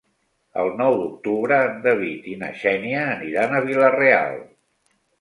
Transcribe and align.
El 0.63 0.71
nou 0.79 0.97
d'octubre 1.01 1.59
en 1.67 1.77
David 1.85 2.33
i 2.33 2.35
na 2.41 2.51
Xènia 2.65 3.07
aniran 3.13 3.57
a 3.61 3.65
Vila-real. 3.71 4.39